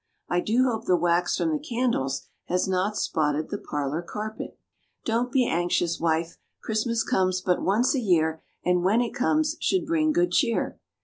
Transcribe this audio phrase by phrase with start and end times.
[0.27, 4.57] I do hope the wax from the candles has not spotted the parlor carpet."
[5.05, 9.85] "Don't be anxious, wife; 'Christmas comes but once a year, and when it comes should
[9.85, 10.79] bring good cheer.'"